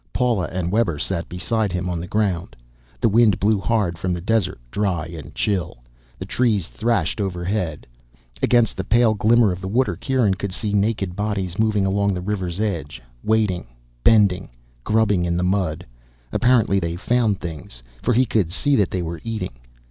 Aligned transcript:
Paula 0.13 0.49
and 0.51 0.71
Webber 0.71 0.97
sat 0.97 1.29
beside 1.29 1.71
him, 1.71 1.87
on 1.87 1.99
the 1.99 2.07
ground. 2.07 2.55
The 2.99 3.07
wind 3.07 3.39
blew 3.39 3.59
hard 3.59 3.99
from 3.99 4.13
the 4.13 4.19
desert, 4.19 4.59
dry 4.71 5.05
and 5.05 5.35
chill. 5.35 5.77
The 6.17 6.25
trees 6.25 6.69
thrashed 6.69 7.21
overhead. 7.21 7.85
Against 8.41 8.75
the 8.75 8.83
pale 8.83 9.13
glimmer 9.13 9.51
of 9.51 9.61
the 9.61 9.67
water 9.67 9.95
Kieran 9.95 10.33
could 10.33 10.53
see 10.53 10.73
naked 10.73 11.15
bodies 11.15 11.59
moving 11.59 11.85
along 11.85 12.15
the 12.15 12.19
river's 12.21 12.59
edge, 12.59 12.99
wading, 13.23 13.67
bending, 14.03 14.49
grubbing 14.83 15.23
in 15.23 15.37
the 15.37 15.43
mud. 15.43 15.85
Apparently 16.31 16.79
they 16.79 16.95
found 16.95 17.39
things, 17.39 17.83
for 18.01 18.15
he 18.15 18.25
could 18.25 18.51
see 18.51 18.75
that 18.77 18.89
they 18.89 19.03
were 19.03 19.21
eating. 19.23 19.53